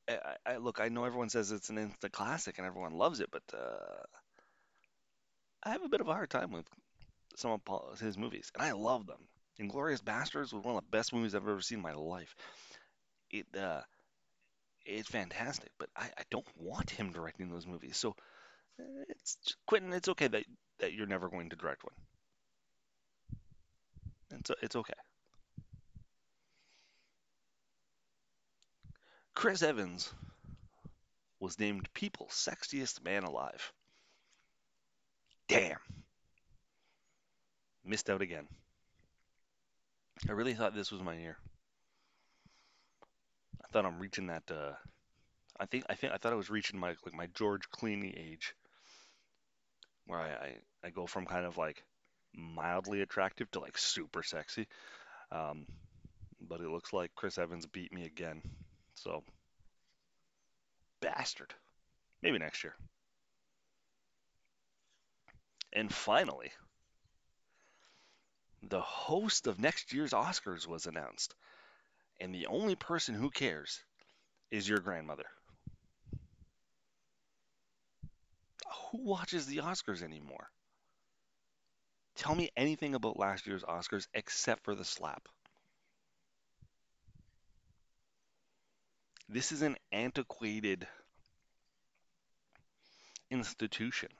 I, 0.07 0.37
I, 0.45 0.57
look, 0.59 0.81
I 0.81 0.89
know 0.89 1.05
everyone 1.05 1.31
says 1.31 1.51
it's 1.51 1.71
an 1.71 1.79
instant 1.79 2.13
classic 2.13 2.59
and 2.59 2.67
everyone 2.67 2.93
loves 2.93 3.21
it, 3.21 3.31
but 3.33 3.43
uh, 3.55 4.05
I 5.63 5.71
have 5.71 5.83
a 5.83 5.89
bit 5.89 6.03
of 6.03 6.09
a 6.09 6.13
hard 6.13 6.29
time 6.29 6.53
with 6.53 6.67
some 7.37 7.61
of 7.67 8.01
his 8.01 8.19
movies, 8.19 8.51
and 8.55 8.63
I 8.63 8.73
love 8.73 9.07
them. 9.07 9.29
Inglourious 9.61 10.03
Basterds 10.03 10.53
was 10.53 10.65
one 10.65 10.77
of 10.77 10.85
the 10.85 10.91
best 10.91 11.13
movies 11.13 11.35
I've 11.35 11.43
ever 11.43 11.61
seen 11.61 11.79
in 11.79 11.83
my 11.83 11.93
life. 11.93 12.35
It 13.31 13.47
uh, 13.57 13.83
it's 14.85 15.09
fantastic, 15.09 15.71
but 15.79 15.89
I, 15.97 16.05
I 16.19 16.23
don't 16.31 16.47
want 16.57 16.91
him 16.91 17.13
directing 17.13 17.49
those 17.49 17.67
movies. 17.67 17.97
So 17.97 18.15
it's 19.09 19.37
Quentin. 19.67 19.93
It's 19.93 20.09
okay 20.09 20.29
that 20.29 20.45
that 20.81 20.93
you're 20.93 21.07
never 21.07 21.29
going 21.29 21.51
to 21.51 21.57
direct 21.57 21.85
one. 21.85 21.95
It's 24.39 24.51
it's 24.63 24.77
okay. 24.77 24.95
Chris 29.35 29.63
Evans 29.63 30.13
was 31.41 31.59
named 31.59 31.89
People's 31.93 32.33
Sexiest 32.33 33.03
Man 33.03 33.25
Alive. 33.25 33.73
Damn. 35.49 35.79
Missed 37.85 38.09
out 38.09 38.23
again. 38.23 38.47
I 40.29 40.33
really 40.33 40.55
thought 40.55 40.75
this 40.75 40.91
was 40.91 41.03
my 41.03 41.15
year. 41.15 41.37
I 43.63 43.67
thought 43.73 43.85
I'm 43.85 43.99
reaching 43.99 44.29
that. 44.29 44.45
Uh, 44.51 44.73
I 45.59 45.67
think 45.67 45.85
I 45.89 45.95
think 45.95 46.13
I 46.13 46.17
thought 46.17 46.33
I 46.33 46.37
was 46.37 46.51
reaching 46.51 46.79
my 46.79 46.95
like 47.05 47.15
my 47.15 47.27
George 47.35 47.71
Clooney 47.71 48.17
age, 48.17 48.55
where 50.07 50.21
I, 50.21 50.29
I, 50.29 50.57
I 50.85 50.91
go 50.91 51.07
from 51.07 51.27
kind 51.27 51.45
of 51.45 51.59
like 51.59 51.83
mildly 52.35 53.03
attractive 53.03 53.51
to 53.51 53.61
like 53.61 53.77
super 53.77 54.23
sexy. 54.23 54.67
Um, 55.31 55.67
but 56.41 56.61
it 56.61 56.69
looks 56.69 56.93
like 56.93 57.15
Chris 57.15 57.39
Evans 57.39 57.67
beat 57.67 57.93
me 57.93 58.05
again. 58.05 58.43
So 58.95 59.23
bastard. 61.01 61.53
Maybe 62.23 62.39
next 62.39 62.65
year. 62.65 62.75
And 65.73 65.93
finally, 65.93 66.53
the 68.69 68.81
host 68.81 69.47
of 69.47 69.61
next 69.61 69.93
year's 69.93 70.13
Oscars 70.13 70.67
was 70.67 70.87
announced. 70.87 71.35
And 72.21 72.35
the 72.35 72.47
only 72.47 72.77
person 72.77 73.15
who 73.15 73.31
cares 73.31 73.83
is 74.51 74.69
your 74.69 74.79
grandmother. 74.79 75.27
Who 78.91 79.05
watches 79.05 79.47
the 79.47 79.59
Oscars 79.59 80.03
anymore? 80.03 80.49
Tell 82.15 82.35
me 82.35 82.51
anything 82.57 82.95
about 82.95 83.19
last 83.19 83.47
year's 83.47 83.65
Oscars 83.65 84.07
except 84.15 84.65
for 84.65 84.75
the 84.75 84.85
slap. 84.85 85.29
This 89.29 89.51
is 89.51 89.63
an 89.63 89.77
antiquated 89.91 90.87
institution. 93.31 94.11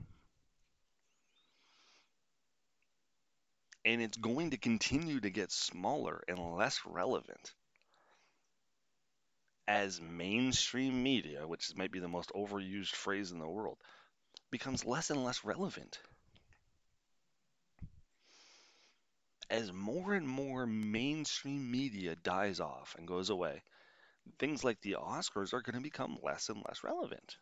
And 3.85 4.01
it's 4.01 4.17
going 4.17 4.51
to 4.51 4.57
continue 4.57 5.21
to 5.21 5.31
get 5.31 5.53
smaller 5.53 6.23
and 6.29 6.39
less 6.57 6.81
relevant 6.87 7.53
as 9.67 10.01
mainstream 10.01 11.03
media, 11.03 11.47
which 11.47 11.75
might 11.77 11.93
be 11.93 12.01
the 12.01 12.09
most 12.09 12.31
overused 12.35 12.95
phrase 12.95 13.33
in 13.33 13.39
the 13.39 13.49
world, 13.49 13.79
becomes 14.51 14.85
less 14.85 15.11
and 15.11 15.25
less 15.25 15.45
relevant. 15.45 15.99
As 19.51 19.73
more 19.73 20.15
and 20.15 20.29
more 20.29 20.67
mainstream 20.67 21.71
media 21.71 22.15
dies 22.17 22.61
off 22.61 22.95
and 22.99 23.07
goes 23.07 23.31
away, 23.31 23.63
things 24.39 24.65
like 24.65 24.81
the 24.81 24.97
Oscars 24.99 25.53
are 25.53 25.63
going 25.63 25.77
to 25.77 25.83
become 25.83 26.19
less 26.23 26.49
and 26.49 26.63
less 26.67 26.83
relevant. 26.83 27.37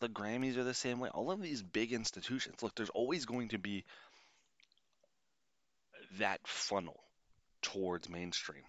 The 0.00 0.08
Grammys 0.08 0.56
are 0.56 0.64
the 0.64 0.74
same 0.74 1.00
way. 1.00 1.08
All 1.08 1.30
of 1.30 1.42
these 1.42 1.62
big 1.62 1.92
institutions, 1.92 2.62
look, 2.62 2.74
there's 2.74 2.90
always 2.90 3.24
going 3.24 3.48
to 3.48 3.58
be 3.58 3.84
that 6.18 6.40
funnel 6.46 7.00
towards 7.62 8.08
mainstream. 8.08 8.64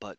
But 0.00 0.18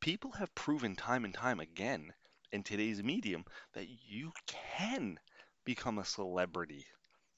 people 0.00 0.32
have 0.32 0.54
proven 0.54 0.96
time 0.96 1.24
and 1.24 1.34
time 1.34 1.60
again 1.60 2.12
in 2.50 2.62
today's 2.62 3.02
medium 3.02 3.44
that 3.74 3.86
you 4.08 4.32
can 4.76 5.18
become 5.64 5.98
a 5.98 6.04
celebrity. 6.04 6.86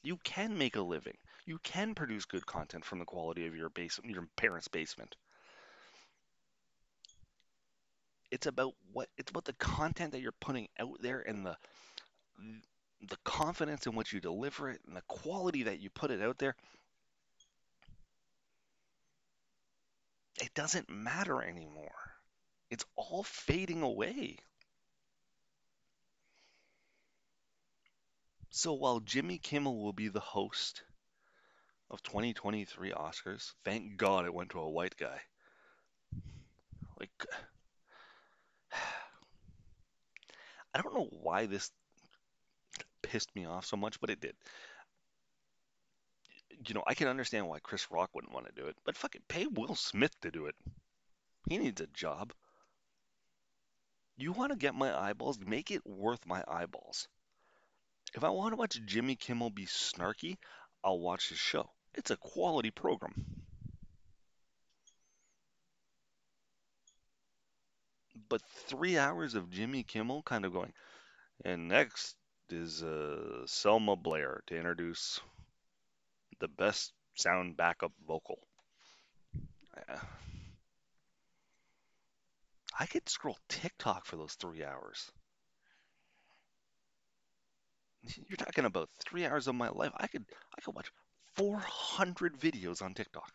You 0.03 0.19
can 0.25 0.59
make 0.59 0.77
a 0.77 0.83
living. 0.83 1.17
You 1.47 1.59
can 1.63 1.95
produce 1.95 2.25
good 2.25 2.47
content 2.47 2.85
from 2.85 2.99
the 2.99 3.05
quality 3.05 3.47
of 3.47 3.57
your 3.57 3.69
base 3.71 4.01
your 4.05 4.27
parents' 4.37 4.69
basement. 4.69 5.15
It's 8.31 8.47
about 8.47 8.73
what 8.93 9.09
it's 9.17 9.31
about 9.31 9.45
the 9.45 9.53
content 9.55 10.13
that 10.13 10.21
you're 10.21 10.33
putting 10.33 10.69
out 10.79 11.01
there 11.01 11.21
and 11.21 11.47
the 11.47 11.57
the 13.09 13.19
confidence 13.25 13.87
in 13.87 13.95
which 13.95 14.13
you 14.13 14.21
deliver 14.21 14.71
it 14.71 14.81
and 14.87 14.97
the 14.97 15.03
quality 15.03 15.65
that 15.65 15.81
you 15.81 15.91
put 15.91 16.11
it 16.11 16.23
out 16.23 16.39
there, 16.39 16.57
it 20.41 20.53
doesn't 20.55 20.91
matter 20.91 21.43
anymore. 21.43 21.91
It's 22.71 22.85
all 22.97 23.23
fading 23.23 23.83
away. 23.83 24.39
So 28.51 28.73
while 28.73 29.01
Jimmy 29.01 29.39
Kimmel 29.39 29.83
will 29.83 29.93
be 29.93 30.09
the 30.09 30.21
host 30.21 30.83
of 31.91 32.03
2023 32.03 32.93
Oscars, 32.93 33.53
thank 33.65 33.97
God 33.97 34.27
it 34.27 34.35
went 34.35 34.51
to 34.51 34.61
a 34.61 34.71
white 34.71 34.97
guy. 34.97 35.21
Like, 36.99 37.11
I 40.73 40.81
don't 40.81 40.95
know 40.95 41.09
why 41.11 41.47
this 41.47 41.71
pissed 43.05 43.35
me 43.37 43.47
off 43.47 43.67
so 43.67 43.77
much, 43.77 44.01
but 44.01 44.11
it 44.11 44.21
did. 44.21 44.35
You 46.67 46.75
know, 46.75 46.85
I 46.87 46.95
can 46.95 47.09
understand 47.09 47.49
why 47.49 47.59
Chris 47.59 47.91
Rock 47.91 48.11
wouldn't 48.15 48.33
want 48.33 48.47
to 48.47 48.61
do 48.61 48.69
it, 48.69 48.77
but 48.85 48.97
fucking 48.97 49.23
pay 49.29 49.47
Will 49.47 49.75
Smith 49.75 50.19
to 50.23 50.31
do 50.31 50.47
it. 50.47 50.55
He 51.49 51.59
needs 51.59 51.81
a 51.81 51.87
job. 51.89 52.33
You 54.17 54.33
want 54.33 54.53
to 54.53 54.59
get 54.59 54.75
my 54.75 54.97
eyeballs? 54.97 55.39
Make 55.39 55.71
it 55.71 55.85
worth 55.85 56.27
my 56.27 56.43
eyeballs. 56.47 57.09
If 58.15 58.23
I 58.23 58.31
want 58.31 58.53
to 58.53 58.57
watch 58.57 58.81
Jimmy 58.87 59.17
Kimmel 59.17 59.51
be 59.51 59.67
snarky, 59.67 60.37
I'll 60.85 61.01
watch 61.01 61.29
his 61.29 61.39
show. 61.39 61.69
It's 61.95 62.11
a 62.11 62.17
quality 62.17 62.71
program. 62.71 63.25
But 68.29 68.43
three 68.69 68.97
hours 68.97 69.35
of 69.35 69.51
Jimmy 69.51 69.83
Kimmel 69.83 70.23
kind 70.23 70.45
of 70.45 70.53
going, 70.53 70.73
and 71.45 71.69
next 71.69 72.17
is 72.55 72.83
uh, 72.83 73.47
Selma 73.47 73.97
Blair 73.97 74.43
to 74.47 74.57
introduce 74.57 75.21
the 76.41 76.49
best 76.49 76.93
sound 77.15 77.57
backup 77.57 77.93
vocal. 78.07 78.39
I 82.79 82.87
could 82.87 83.09
scroll 83.09 83.39
TikTok 83.49 84.07
for 84.07 84.17
those 84.17 84.35
three 84.35 84.65
hours. 84.65 85.11
You're 88.29 88.37
talking 88.37 88.65
about 88.65 88.91
three 88.99 89.27
hours 89.27 89.47
of 89.47 89.55
my 89.55 89.69
life. 89.69 89.93
I 89.97 90.07
could 90.07 90.25
I 90.57 90.61
could 90.61 90.75
watch 90.75 90.91
400 91.35 92.39
videos 92.39 92.83
on 92.83 92.95
TikTok. 92.95 93.33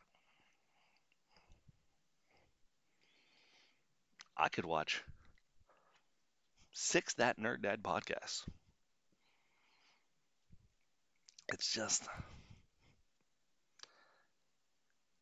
I 4.38 4.50
could 4.50 4.66
watch 4.66 5.04
six 6.72 7.14
That 7.16 7.38
Nerd 7.38 7.62
Dad 7.62 7.84
podcasts. 7.84 8.44
It's 11.52 11.72
just, 11.74 12.08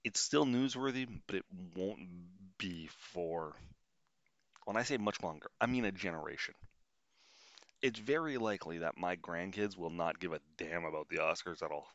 it's 0.03 0.19
still 0.19 0.45
newsworthy, 0.45 1.07
but 1.27 1.35
it 1.35 1.45
won't 1.75 1.99
be 2.57 2.89
for, 3.13 3.55
when 4.65 4.77
I 4.77 4.83
say 4.83 4.97
much 4.97 5.23
longer, 5.23 5.49
I 5.59 5.65
mean 5.65 5.83
a 5.85 5.91
generation. 5.91 6.53
It's 7.81 7.97
very 7.97 8.37
likely 8.37 8.77
that 8.77 8.97
my 8.99 9.15
grandkids 9.15 9.75
will 9.75 9.89
not 9.89 10.19
give 10.19 10.31
a 10.31 10.41
damn 10.57 10.85
about 10.85 11.09
the 11.09 11.17
Oscars 11.17 11.63
at 11.63 11.71
all. 11.71 11.87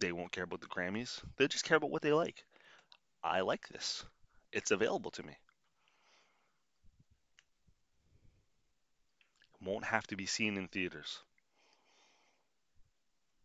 They 0.00 0.10
won't 0.10 0.32
care 0.32 0.42
about 0.42 0.62
the 0.62 0.66
Grammys. 0.66 1.22
They 1.36 1.46
just 1.46 1.64
care 1.64 1.76
about 1.76 1.90
what 1.92 2.02
they 2.02 2.12
like. 2.12 2.44
I 3.22 3.42
like 3.42 3.68
this. 3.68 4.04
It's 4.52 4.70
available 4.72 5.10
to 5.12 5.22
me. 5.24 5.32
It 5.32 5.38
Won't 9.60 9.84
have 9.84 10.08
to 10.08 10.16
be 10.16 10.26
seen 10.26 10.56
in 10.56 10.66
theaters. 10.66 11.22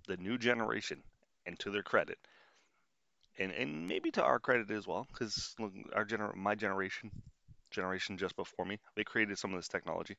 The 0.07 0.17
new 0.17 0.37
generation, 0.37 1.03
and 1.45 1.59
to 1.59 1.71
their 1.71 1.83
credit, 1.83 2.17
and, 3.37 3.51
and 3.51 3.87
maybe 3.87 4.11
to 4.11 4.23
our 4.23 4.39
credit 4.39 4.69
as 4.71 4.87
well, 4.87 5.07
because 5.11 5.55
our 5.93 6.05
gener- 6.05 6.35
my 6.35 6.55
generation, 6.55 7.11
generation 7.71 8.17
just 8.17 8.35
before 8.35 8.65
me, 8.65 8.79
they 8.95 9.03
created 9.03 9.37
some 9.37 9.53
of 9.53 9.59
this 9.59 9.67
technology, 9.67 10.17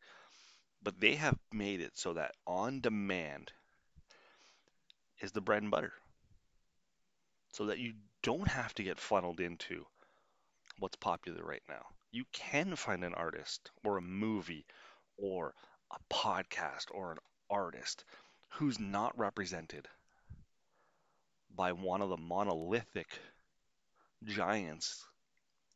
but 0.82 1.00
they 1.00 1.14
have 1.16 1.38
made 1.52 1.80
it 1.80 1.96
so 1.96 2.14
that 2.14 2.34
on 2.46 2.80
demand 2.80 3.52
is 5.20 5.32
the 5.32 5.40
bread 5.42 5.62
and 5.62 5.70
butter, 5.70 5.92
so 7.50 7.66
that 7.66 7.78
you 7.80 7.94
don't 8.22 8.46
have 8.48 8.72
to 8.74 8.84
get 8.84 9.00
funneled 9.00 9.40
into 9.40 9.84
what's 10.78 10.96
popular 10.96 11.44
right 11.44 11.62
now. 11.68 11.86
You 12.12 12.24
can 12.32 12.76
find 12.76 13.04
an 13.04 13.14
artist 13.14 13.70
or 13.84 13.98
a 13.98 14.02
movie 14.02 14.66
or 15.18 15.54
a 15.92 16.14
podcast 16.14 16.86
or 16.92 17.12
an 17.12 17.18
artist 17.50 18.04
who's 18.48 18.78
not 18.78 19.18
represented 19.18 19.88
by 21.54 21.72
one 21.72 22.02
of 22.02 22.08
the 22.08 22.16
monolithic 22.16 23.08
giants 24.24 25.04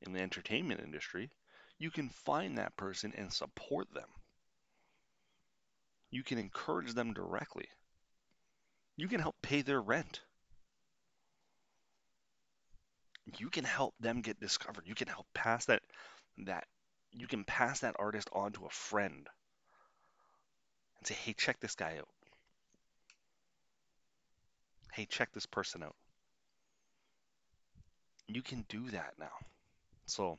in 0.02 0.12
the 0.12 0.20
entertainment 0.20 0.80
industry, 0.80 1.30
you 1.78 1.90
can 1.90 2.09
find 2.09 2.59
that 2.59 2.76
person 2.76 3.12
and 3.16 3.33
support 3.33 3.92
them. 3.92 4.09
You 6.11 6.22
can 6.22 6.38
encourage 6.38 6.92
them 6.94 7.12
directly. 7.12 7.68
You 8.96 9.09
can 9.09 9.20
help 9.20 9.37
pay 9.42 9.62
their 9.62 9.80
rent 9.80 10.20
you 13.38 13.50
can 13.50 13.64
help 13.64 13.94
them 14.00 14.22
get 14.22 14.40
discovered. 14.40 14.87
You 14.87 14.94
can 14.94 15.09
help 15.09 15.26
pass 15.35 15.66
that 15.66 15.83
that 16.46 16.66
you 17.12 17.26
can 17.26 17.44
pass 17.44 17.80
that 17.80 17.96
artist 17.98 18.28
on 18.33 18.52
to 18.52 18.66
a 18.66 18.70
friend 18.70 19.28
and 20.98 21.06
say, 21.06 21.14
"Hey, 21.14 21.35
check 21.35 21.61
this 21.61 21.74
guy 21.74 21.98
out. 21.98 22.09
Hey, 24.92 25.07
check 25.07 25.33
this 25.33 25.46
person 25.46 25.83
out." 25.83 25.96
You 28.26 28.42
can 28.42 28.64
do 28.68 28.90
that 28.90 29.14
now. 29.18 29.33
So 30.07 30.38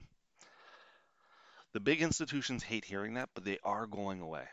the 1.73 1.79
big 1.79 2.01
institutions 2.01 2.63
hate 2.63 2.85
hearing 2.85 3.15
that, 3.15 3.29
but 3.33 3.43
they 3.43 3.59
are 3.63 3.87
going 3.87 4.21
away. 4.21 4.45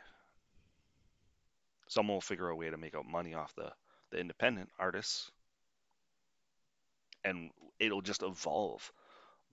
Someone 1.89 2.17
will 2.17 2.21
figure 2.21 2.49
a 2.49 2.57
way 2.57 2.71
to 2.71 2.77
make 2.77 2.95
out 2.95 3.07
money 3.07 3.35
off 3.35 3.55
the, 3.55 3.73
the 4.11 4.19
independent 4.19 4.71
artists 4.79 5.31
and 7.25 7.51
it'll 7.79 8.03
just 8.03 8.23
evolve. 8.23 8.93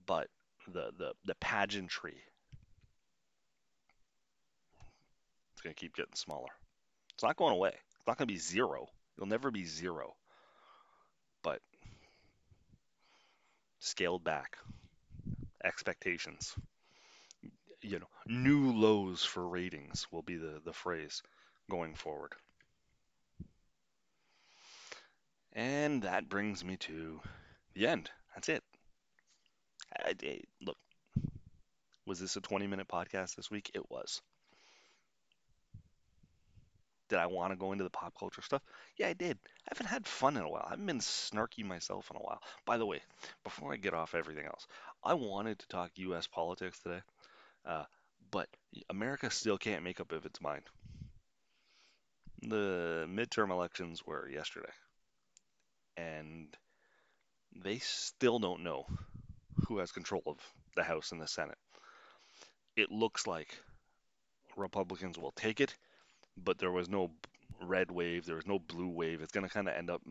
But 0.06 0.28
the 0.68 0.90
the 0.98 1.12
the 1.24 1.34
pageantry 1.36 2.16
it's 5.52 5.62
going 5.62 5.74
to 5.74 5.80
keep 5.80 5.94
getting 5.94 6.14
smaller. 6.14 6.50
It's 7.14 7.22
not 7.22 7.36
going 7.36 7.54
away. 7.54 7.70
It's 7.70 8.06
not 8.06 8.18
going 8.18 8.28
to 8.28 8.34
be 8.34 8.38
zero. 8.38 8.88
It'll 9.16 9.28
never 9.28 9.50
be 9.50 9.64
zero. 9.64 10.14
But 11.46 11.60
scaled 13.78 14.24
back 14.24 14.58
expectations. 15.62 16.56
You 17.82 18.00
know, 18.00 18.08
new 18.26 18.72
lows 18.72 19.22
for 19.22 19.46
ratings 19.46 20.08
will 20.10 20.22
be 20.22 20.34
the, 20.34 20.60
the 20.64 20.72
phrase 20.72 21.22
going 21.70 21.94
forward. 21.94 22.32
And 25.52 26.02
that 26.02 26.28
brings 26.28 26.64
me 26.64 26.78
to 26.78 27.20
the 27.74 27.86
end. 27.86 28.10
That's 28.34 28.48
it. 28.48 28.64
I, 29.96 30.14
I, 30.20 30.40
look, 30.60 30.78
was 32.06 32.18
this 32.18 32.34
a 32.34 32.40
20 32.40 32.66
minute 32.66 32.88
podcast 32.88 33.36
this 33.36 33.52
week? 33.52 33.70
It 33.72 33.88
was. 33.88 34.20
Did 37.08 37.18
I 37.18 37.26
want 37.26 37.52
to 37.52 37.56
go 37.56 37.72
into 37.72 37.84
the 37.84 37.90
pop 37.90 38.14
culture 38.18 38.42
stuff? 38.42 38.62
Yeah, 38.96 39.08
I 39.08 39.12
did. 39.12 39.38
I 39.46 39.68
haven't 39.72 39.86
had 39.86 40.06
fun 40.06 40.36
in 40.36 40.42
a 40.42 40.48
while. 40.48 40.64
I 40.66 40.70
haven't 40.70 40.86
been 40.86 41.00
snarky 41.00 41.64
myself 41.64 42.10
in 42.10 42.16
a 42.16 42.20
while. 42.20 42.40
By 42.64 42.78
the 42.78 42.86
way, 42.86 43.00
before 43.44 43.72
I 43.72 43.76
get 43.76 43.94
off 43.94 44.14
everything 44.14 44.46
else, 44.46 44.66
I 45.04 45.14
wanted 45.14 45.58
to 45.60 45.68
talk 45.68 45.92
U.S. 45.96 46.26
politics 46.26 46.80
today, 46.80 47.00
uh, 47.64 47.84
but 48.30 48.48
America 48.90 49.30
still 49.30 49.58
can't 49.58 49.84
make 49.84 50.00
up 50.00 50.12
of 50.12 50.26
its 50.26 50.40
mind. 50.40 50.64
The 52.42 53.06
midterm 53.08 53.50
elections 53.50 54.06
were 54.06 54.28
yesterday, 54.28 54.72
and 55.96 56.56
they 57.54 57.78
still 57.78 58.38
don't 58.38 58.62
know 58.62 58.86
who 59.66 59.78
has 59.78 59.92
control 59.92 60.22
of 60.26 60.38
the 60.76 60.84
House 60.84 61.12
and 61.12 61.20
the 61.20 61.26
Senate. 61.26 61.58
It 62.76 62.92
looks 62.92 63.26
like 63.26 63.58
Republicans 64.56 65.18
will 65.18 65.32
take 65.32 65.60
it, 65.60 65.74
but 66.36 66.58
there 66.58 66.72
was 66.72 66.88
no 66.88 67.10
red 67.60 67.90
wave, 67.90 68.26
there 68.26 68.36
was 68.36 68.46
no 68.46 68.58
blue 68.58 68.88
wave. 68.88 69.20
It's 69.20 69.32
going 69.32 69.46
to 69.46 69.52
kind 69.52 69.68
of 69.68 69.74
end 69.74 69.90
up 69.90 70.02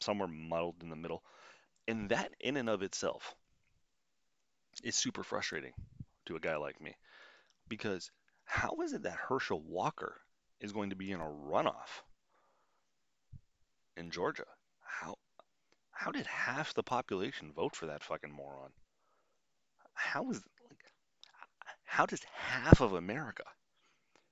somewhere 0.00 0.28
muddled 0.28 0.76
in 0.82 0.90
the 0.90 0.96
middle. 0.96 1.22
And 1.86 2.10
that, 2.10 2.32
in 2.40 2.56
and 2.56 2.68
of 2.68 2.82
itself, 2.82 3.34
is 4.82 4.94
super 4.94 5.22
frustrating 5.22 5.72
to 6.26 6.36
a 6.36 6.40
guy 6.40 6.56
like 6.56 6.80
me. 6.80 6.94
Because 7.68 8.10
how 8.44 8.76
is 8.82 8.92
it 8.92 9.02
that 9.02 9.18
Herschel 9.28 9.60
Walker 9.60 10.20
is 10.60 10.72
going 10.72 10.90
to 10.90 10.96
be 10.96 11.12
in 11.12 11.20
a 11.20 11.24
runoff 11.24 12.02
in 13.96 14.10
Georgia? 14.10 14.46
How 14.82 15.16
how 15.90 16.12
did 16.12 16.26
half 16.26 16.74
the 16.74 16.82
population 16.82 17.52
vote 17.52 17.74
for 17.74 17.86
that 17.86 18.04
fucking 18.04 18.32
moron? 18.32 18.70
How 19.94 20.30
is 20.30 20.40
like 20.68 20.92
how 21.84 22.06
does 22.06 22.22
half 22.32 22.80
of 22.80 22.94
America 22.94 23.44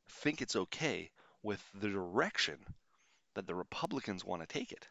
think 0.08 0.40
it's 0.40 0.56
okay 0.56 1.10
with 1.42 1.62
the 1.74 1.88
direction 1.88 2.58
that 3.34 3.46
the 3.46 3.54
Republicans 3.54 4.24
want 4.24 4.42
to 4.42 4.46
take 4.46 4.72
it? 4.72 4.86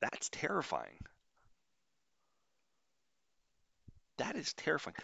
That's 0.00 0.28
terrifying. 0.30 0.98
That 4.18 4.36
is 4.36 4.52
terrifying. 4.54 4.96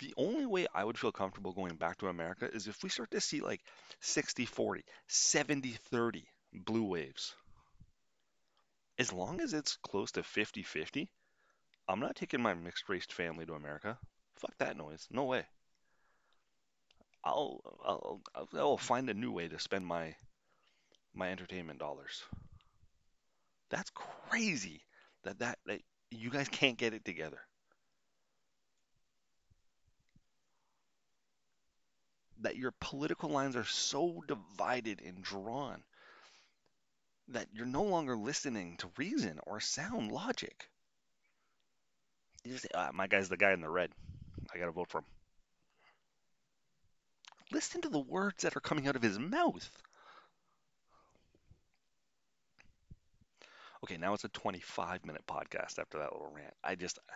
The 0.00 0.14
only 0.16 0.46
way 0.46 0.66
I 0.74 0.84
would 0.84 0.98
feel 0.98 1.12
comfortable 1.12 1.52
going 1.52 1.76
back 1.76 1.98
to 1.98 2.08
America 2.08 2.48
is 2.50 2.66
if 2.66 2.82
we 2.82 2.88
start 2.88 3.10
to 3.10 3.20
see 3.20 3.40
like 3.40 3.60
60 4.00 4.46
40, 4.46 4.84
70 5.08 5.70
30 5.90 6.24
blue 6.52 6.84
waves 6.84 7.34
as 9.00 9.14
long 9.14 9.40
as 9.40 9.54
it's 9.54 9.76
close 9.76 10.12
to 10.12 10.22
50 10.22 10.62
50, 10.62 11.10
I'm 11.88 12.00
not 12.00 12.16
taking 12.16 12.42
my 12.42 12.52
mixed 12.52 12.86
race 12.90 13.06
family 13.06 13.46
to 13.46 13.54
America. 13.54 13.98
Fuck 14.36 14.56
that 14.58 14.76
noise. 14.76 15.08
No 15.10 15.24
way. 15.24 15.46
I'll, 17.24 17.60
I'll 17.84 18.20
I'll 18.54 18.76
find 18.78 19.08
a 19.10 19.14
new 19.14 19.32
way 19.32 19.48
to 19.48 19.58
spend 19.58 19.86
my 19.86 20.14
my 21.14 21.30
entertainment 21.30 21.78
dollars. 21.78 22.22
That's 23.70 23.90
crazy 23.90 24.84
that 25.24 25.38
that, 25.38 25.58
that 25.66 25.80
you 26.10 26.30
guys 26.30 26.48
can't 26.48 26.78
get 26.78 26.94
it 26.94 27.04
together. 27.04 27.40
That 32.40 32.56
your 32.56 32.72
political 32.80 33.30
lines 33.30 33.54
are 33.54 33.64
so 33.64 34.24
divided 34.26 35.00
and 35.02 35.22
drawn 35.22 35.84
that 37.28 37.48
you're 37.52 37.66
no 37.66 37.84
longer 37.84 38.16
listening 38.16 38.76
to 38.78 38.90
reason 38.96 39.40
or 39.46 39.60
sound 39.60 40.10
logic. 40.10 40.68
You 42.44 42.52
just 42.52 42.64
say, 42.64 42.70
ah, 42.74 42.90
my 42.92 43.06
guy's 43.06 43.28
the 43.28 43.36
guy 43.36 43.52
in 43.52 43.60
the 43.60 43.68
red. 43.68 43.90
I 44.52 44.58
gotta 44.58 44.72
vote 44.72 44.88
for 44.90 44.98
him. 44.98 45.04
Listen 47.52 47.80
to 47.82 47.88
the 47.88 47.98
words 47.98 48.42
that 48.42 48.56
are 48.56 48.60
coming 48.60 48.86
out 48.86 48.96
of 48.96 49.02
his 49.02 49.18
mouth. 49.18 49.70
Okay, 53.82 53.96
now 53.96 54.14
it's 54.14 54.24
a 54.24 54.28
25 54.28 55.06
minute 55.06 55.22
podcast 55.26 55.78
after 55.78 55.98
that 55.98 56.12
little 56.12 56.30
rant. 56.34 56.54
I 56.62 56.74
just. 56.74 56.98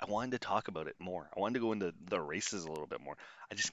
I 0.00 0.06
wanted 0.08 0.32
to 0.32 0.38
talk 0.38 0.68
about 0.68 0.88
it 0.88 0.96
more. 0.98 1.30
I 1.36 1.40
wanted 1.40 1.54
to 1.54 1.60
go 1.60 1.72
into 1.72 1.94
the 2.08 2.20
races 2.20 2.64
a 2.64 2.70
little 2.70 2.86
bit 2.86 3.00
more. 3.00 3.16
I 3.50 3.54
just. 3.54 3.72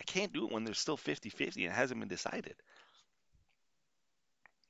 I 0.00 0.04
can't 0.04 0.32
do 0.32 0.46
it 0.46 0.52
when 0.52 0.64
there's 0.64 0.78
still 0.78 0.96
50 0.98 1.30
50 1.30 1.64
and 1.64 1.72
it 1.72 1.76
hasn't 1.76 2.00
been 2.00 2.08
decided. 2.08 2.54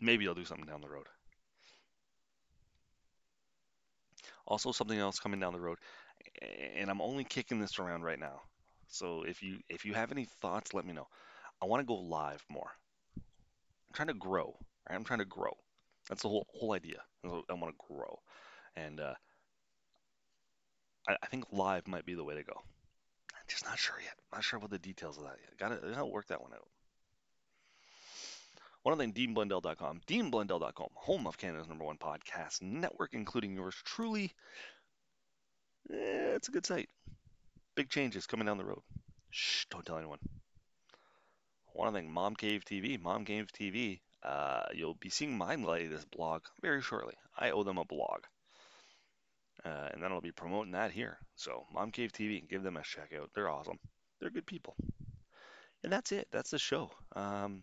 Maybe 0.00 0.28
I'll 0.28 0.34
do 0.34 0.44
something 0.44 0.66
down 0.66 0.82
the 0.82 0.88
road. 0.88 1.06
Also, 4.46 4.70
something 4.70 4.98
else 4.98 5.18
coming 5.18 5.40
down 5.40 5.54
the 5.54 5.60
road, 5.60 5.78
and 6.76 6.90
I'm 6.90 7.00
only 7.00 7.24
kicking 7.24 7.60
this 7.60 7.78
around 7.78 8.02
right 8.02 8.18
now. 8.18 8.42
So 8.88 9.22
if 9.22 9.42
you 9.42 9.58
if 9.68 9.84
you 9.84 9.94
have 9.94 10.12
any 10.12 10.26
thoughts, 10.40 10.74
let 10.74 10.86
me 10.86 10.92
know. 10.92 11.08
I 11.62 11.66
want 11.66 11.80
to 11.80 11.86
go 11.86 11.94
live 11.94 12.44
more. 12.48 12.70
I'm 13.16 13.94
trying 13.94 14.08
to 14.08 14.14
grow. 14.14 14.56
Right? 14.88 14.94
I'm 14.94 15.04
trying 15.04 15.20
to 15.20 15.24
grow. 15.24 15.56
That's 16.08 16.22
the 16.22 16.28
whole 16.28 16.46
whole 16.54 16.72
idea. 16.72 17.00
I 17.24 17.54
want 17.54 17.74
to 17.74 17.84
grow, 17.92 18.20
and 18.76 19.00
uh, 19.00 19.14
I, 21.08 21.16
I, 21.20 21.26
think 21.26 21.46
live 21.50 21.88
might 21.88 22.06
be 22.06 22.14
the 22.14 22.22
way 22.22 22.34
to 22.34 22.44
go. 22.44 22.54
I'm 22.54 23.42
just 23.48 23.64
not 23.64 23.78
sure 23.78 23.96
yet. 24.00 24.14
Not 24.32 24.44
sure 24.44 24.60
what 24.60 24.70
the 24.70 24.78
details 24.78 25.16
of 25.18 25.24
that 25.24 25.38
yet. 25.42 25.58
Got 25.58 25.96
to 25.98 26.06
work 26.06 26.28
that 26.28 26.40
one 26.40 26.52
out. 26.52 26.68
One 28.86 28.92
other 28.92 29.02
thing, 29.02 29.34
DeanBlundell.com. 29.34 30.02
DeanBlundell.com, 30.06 30.88
home 30.94 31.26
of 31.26 31.36
Canada's 31.36 31.66
number 31.66 31.84
one 31.84 31.98
podcast 31.98 32.62
network, 32.62 33.14
including 33.14 33.52
yours 33.52 33.74
truly. 33.84 34.32
It's 35.90 36.48
a 36.48 36.52
good 36.52 36.66
site. 36.66 36.88
Big 37.74 37.90
changes 37.90 38.26
coming 38.26 38.46
down 38.46 38.58
the 38.58 38.64
road. 38.64 38.82
Shh, 39.30 39.66
don't 39.70 39.84
tell 39.84 39.98
anyone. 39.98 40.18
One 41.72 41.92
thing, 41.92 42.10
Mom 42.10 42.34
Cave 42.34 42.64
TV. 42.64 43.00
Mom 43.00 43.24
Cave 43.24 43.48
TV. 43.52 44.00
Uh, 44.22 44.64
you'll 44.74 44.94
be 44.94 45.10
seeing 45.10 45.36
my 45.36 45.54
latest 45.56 46.10
blog 46.10 46.42
very 46.62 46.82
shortly. 46.82 47.14
I 47.38 47.50
owe 47.50 47.62
them 47.62 47.78
a 47.78 47.84
blog. 47.84 48.20
Uh, 49.64 49.88
and 49.92 50.02
then 50.02 50.12
I'll 50.12 50.20
be 50.20 50.32
promoting 50.32 50.72
that 50.72 50.90
here. 50.90 51.18
So, 51.34 51.66
Mom 51.72 51.90
Cave 51.90 52.12
TV, 52.12 52.48
give 52.48 52.62
them 52.62 52.76
a 52.76 52.82
check 52.82 53.12
out. 53.18 53.30
They're 53.34 53.48
awesome. 53.48 53.78
They're 54.20 54.30
good 54.30 54.46
people. 54.46 54.74
And 55.84 55.92
that's 55.92 56.12
it. 56.12 56.28
That's 56.32 56.50
the 56.50 56.58
show. 56.58 56.90
Um, 57.14 57.62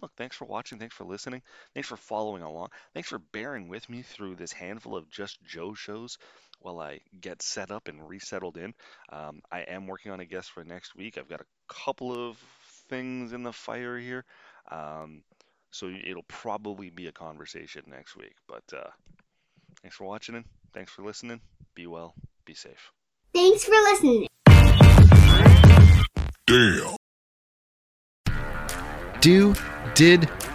look, 0.00 0.12
thanks 0.16 0.36
for 0.36 0.44
watching. 0.44 0.78
Thanks 0.78 0.94
for 0.94 1.04
listening. 1.04 1.42
Thanks 1.74 1.88
for 1.88 1.96
following 1.96 2.42
along. 2.42 2.68
Thanks 2.94 3.08
for 3.08 3.18
bearing 3.18 3.68
with 3.68 3.88
me 3.88 4.02
through 4.02 4.36
this 4.36 4.52
handful 4.52 4.96
of 4.96 5.10
Just 5.10 5.42
Joe 5.44 5.74
shows 5.74 6.18
while 6.62 6.80
I 6.80 7.00
get 7.20 7.42
set 7.42 7.70
up 7.70 7.88
and 7.88 8.08
resettled 8.08 8.56
in. 8.56 8.74
Um, 9.10 9.42
I 9.50 9.60
am 9.60 9.86
working 9.86 10.12
on 10.12 10.20
a 10.20 10.24
guest 10.24 10.50
for 10.50 10.64
next 10.64 10.94
week. 10.94 11.18
I've 11.18 11.28
got 11.28 11.40
a 11.40 11.46
couple 11.68 12.14
of 12.14 12.38
things 12.88 13.32
in 13.32 13.42
the 13.42 13.52
fire 13.52 13.98
here. 13.98 14.24
Um, 14.70 15.22
so 15.70 15.88
it'll 15.88 16.24
probably 16.28 16.90
be 16.90 17.06
a 17.06 17.12
conversation 17.12 17.82
next 17.86 18.16
week. 18.16 18.34
But 18.46 18.64
uh, 18.76 18.90
thanks 19.82 19.96
for 19.96 20.04
watching 20.04 20.36
and 20.36 20.44
thanks 20.72 20.92
for 20.92 21.02
listening. 21.02 21.40
Be 21.74 21.86
well, 21.86 22.14
be 22.44 22.54
safe. 22.54 22.92
Thanks 23.34 23.64
for 23.64 23.72
listening. 23.72 24.26
Damn. 26.46 26.96
Do, 29.20 29.54
did, 29.94 30.28